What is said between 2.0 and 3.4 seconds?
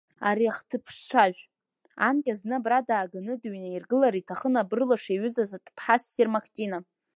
анкьа зны абра дааганы